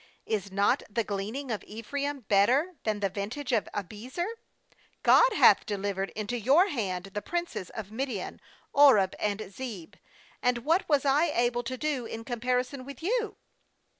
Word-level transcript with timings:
Is 0.25 0.51
not 0.51 0.81
the 0.89 1.03
gleaning 1.03 1.51
of 1.51 1.63
Ephraim 1.67 2.21
better 2.21 2.73
than 2.85 3.01
the 3.01 3.09
vintage 3.09 3.51
of 3.51 3.69
Abiezer? 3.71 4.25
3God 5.03 5.33
hath 5.33 5.63
delivered 5.67 6.09
into 6.15 6.39
your 6.39 6.69
hand 6.69 7.11
the 7.13 7.21
princes 7.21 7.69
of 7.69 7.91
Midian, 7.91 8.41
Oreb 8.73 9.13
and 9.19 9.41
Zeeb; 9.41 9.93
and 10.41 10.65
what 10.65 10.89
was 10.89 11.05
I 11.05 11.25
able 11.25 11.61
to 11.61 11.77
do 11.77 12.07
in 12.07 12.23
comparison 12.25 12.83
with 12.83 13.03
you?' 13.03 13.37